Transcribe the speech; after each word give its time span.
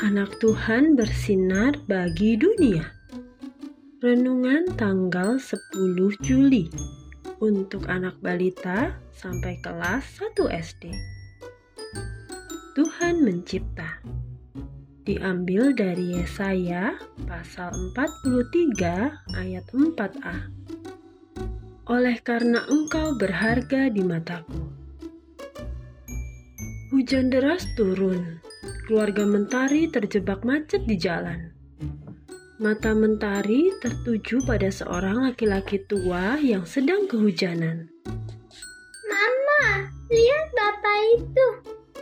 anak 0.00 0.32
Tuhan 0.40 0.96
bersinar 0.96 1.76
bagi 1.84 2.40
dunia. 2.40 2.88
Renungan 4.00 4.72
tanggal 4.80 5.36
10 5.36 6.24
Juli 6.24 6.72
untuk 7.36 7.84
anak 7.92 8.16
balita 8.24 8.96
sampai 9.12 9.60
kelas 9.60 10.24
1 10.24 10.40
SD. 10.48 10.88
Tuhan 12.72 13.20
mencipta. 13.20 14.00
Diambil 15.04 15.76
dari 15.76 16.16
Yesaya 16.16 16.96
pasal 17.28 17.76
43 17.92 19.36
ayat 19.36 19.66
4a. 19.68 20.36
Oleh 21.92 22.16
karena 22.24 22.64
engkau 22.72 23.20
berharga 23.20 23.92
di 23.92 24.00
mataku. 24.00 24.64
Hujan 26.94 27.28
deras 27.28 27.68
turun. 27.76 28.49
Keluarga 28.90 29.22
Mentari 29.22 29.86
terjebak 29.86 30.42
macet 30.42 30.82
di 30.82 30.98
jalan. 30.98 31.54
Mata 32.58 32.90
Mentari 32.90 33.70
tertuju 33.78 34.42
pada 34.42 34.66
seorang 34.66 35.30
laki-laki 35.30 35.78
tua 35.86 36.34
yang 36.42 36.66
sedang 36.66 37.06
kehujanan. 37.06 37.86
Mama, 39.06 39.86
lihat 40.10 40.46
bapak 40.58 40.98
itu. 41.22 41.46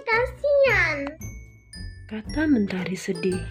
Kasihan. 0.00 1.12
Kata 2.08 2.48
Mentari 2.48 2.96
sedih. 2.96 3.44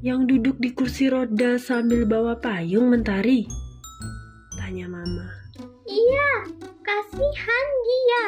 Yang 0.00 0.32
duduk 0.32 0.56
di 0.64 0.72
kursi 0.72 1.12
roda 1.12 1.60
sambil 1.60 2.08
bawa 2.08 2.40
payung 2.40 2.88
Mentari? 2.88 3.44
Tanya 4.56 4.88
Mama. 4.88 5.28
Iya, 5.84 6.56
kasihan 6.80 7.66
dia. 7.84 8.24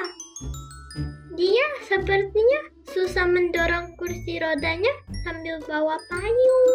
Dia 1.40 1.66
sepertinya 1.88 2.60
susah 2.90 3.26
mendorong 3.30 3.94
kursi 3.94 4.42
rodanya 4.42 4.90
sambil 5.22 5.62
bawa 5.62 5.94
payung. 6.10 6.66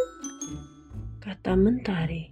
Kata 1.19 1.59
Mentari. 1.59 2.31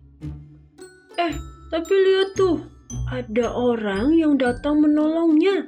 Eh, 1.20 1.34
tapi 1.68 1.94
lihat 1.94 2.32
tuh, 2.38 2.64
ada 3.12 3.52
orang 3.52 4.16
yang 4.16 4.40
datang 4.40 4.80
menolongnya. 4.80 5.68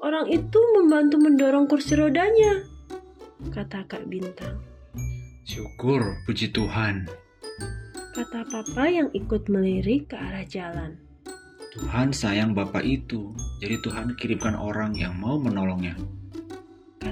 Orang 0.00 0.32
itu 0.32 0.56
membantu 0.72 1.20
mendorong 1.20 1.68
kursi 1.68 2.00
rodanya. 2.00 2.64
Kata 3.52 3.84
Kak 3.84 4.08
Bintang. 4.08 4.56
Syukur, 5.44 6.16
puji 6.24 6.54
Tuhan. 6.56 7.04
Kata 8.16 8.40
Papa 8.48 8.88
yang 8.88 9.12
ikut 9.12 9.52
melirik 9.52 10.12
ke 10.12 10.16
arah 10.16 10.46
jalan. 10.48 10.96
Tuhan 11.76 12.10
sayang 12.10 12.56
Bapak 12.56 12.82
itu, 12.82 13.30
jadi 13.62 13.78
Tuhan 13.84 14.18
kirimkan 14.18 14.58
orang 14.58 14.96
yang 14.96 15.14
mau 15.14 15.38
menolongnya. 15.38 15.94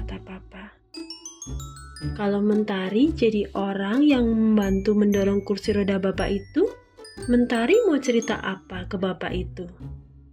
Kata 0.09 0.25
Papa. 0.25 0.73
Kalau 2.17 2.41
Mentari 2.41 3.13
jadi 3.13 3.45
orang 3.53 4.01
yang 4.01 4.25
membantu 4.25 4.97
mendorong 4.97 5.45
kursi 5.45 5.69
roda 5.69 6.01
Bapak 6.01 6.33
itu, 6.33 6.65
Mentari 7.29 7.77
mau 7.85 7.93
cerita 8.01 8.41
apa 8.41 8.89
ke 8.89 8.97
Bapak 8.97 9.29
itu? 9.29 9.69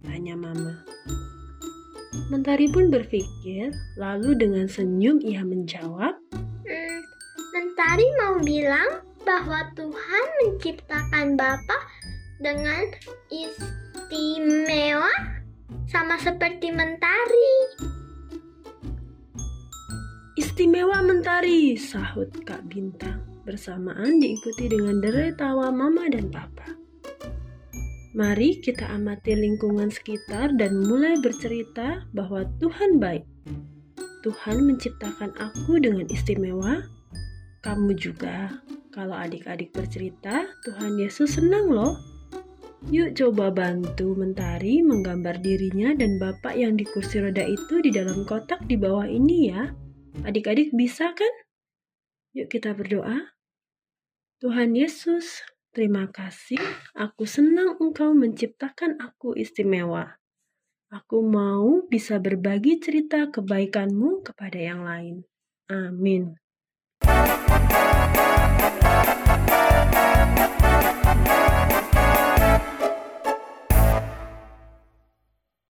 Tanya 0.01 0.33
Mama. 0.33 0.81
Mentari 2.33 2.65
pun 2.73 2.89
berpikir, 2.89 3.69
lalu 4.01 4.33
dengan 4.33 4.65
senyum 4.65 5.21
ia 5.21 5.45
menjawab, 5.45 6.17
Hmm, 6.65 6.99
Mentari 7.53 8.09
mau 8.17 8.41
bilang 8.41 9.05
bahwa 9.29 9.61
Tuhan 9.77 10.25
menciptakan 10.41 11.37
Bapak 11.37 11.85
dengan 12.41 12.81
istimewa 13.29 15.13
sama 15.85 16.17
seperti 16.17 16.73
Mentari. 16.73 17.53
Istimewa 20.57 21.05
Mentari, 21.05 21.77
sahut 21.77 22.33
Kak 22.41 22.65
Bintang. 22.65 23.21
Bersamaan 23.45 24.17
diikuti 24.17 24.65
dengan 24.65 24.97
derai 24.97 25.29
tawa 25.37 25.69
Mama 25.69 26.09
dan 26.09 26.33
Papa. 26.33 26.73
Mari 28.17 28.57
kita 28.65 28.89
amati 28.89 29.37
lingkungan 29.37 29.93
sekitar 29.93 30.57
dan 30.57 30.81
mulai 30.81 31.13
bercerita 31.21 32.09
bahwa 32.09 32.41
Tuhan 32.57 32.97
baik. 32.97 33.21
Tuhan 34.25 34.65
menciptakan 34.65 35.29
aku 35.37 35.77
dengan 35.77 36.09
istimewa. 36.09 36.81
Kamu 37.61 37.93
juga. 37.93 38.49
Kalau 38.89 39.13
adik-adik 39.13 39.69
bercerita, 39.77 40.41
Tuhan 40.65 40.97
Yesus 40.97 41.37
senang 41.37 41.69
loh. 41.69 41.93
Yuk 42.89 43.13
coba 43.13 43.53
bantu 43.53 44.17
Mentari 44.17 44.81
menggambar 44.81 45.37
dirinya 45.37 45.93
dan 45.93 46.17
Bapak 46.17 46.57
yang 46.57 46.73
di 46.73 46.85
kursi 46.89 47.21
roda 47.21 47.45
itu 47.45 47.77
di 47.85 47.93
dalam 47.93 48.25
kotak 48.25 48.65
di 48.65 48.73
bawah 48.73 49.05
ini 49.05 49.53
ya. 49.53 49.85
Adik-adik 50.25 50.73
bisa 50.73 51.13
kan? 51.13 51.33
Yuk 52.33 52.49
kita 52.49 52.73
berdoa. 52.73 53.35
Tuhan 54.37 54.77
Yesus, 54.77 55.41
terima 55.73 56.09
kasih. 56.09 56.61
Aku 56.93 57.25
senang 57.25 57.77
Engkau 57.81 58.13
menciptakan 58.13 59.01
aku 59.01 59.33
istimewa. 59.33 60.17
Aku 60.87 61.19
mau 61.19 61.83
bisa 61.91 62.15
berbagi 62.21 62.79
cerita 62.79 63.27
kebaikan-Mu 63.27 64.23
kepada 64.23 64.55
yang 64.55 64.87
lain. 64.87 65.27
Amin. 65.67 66.37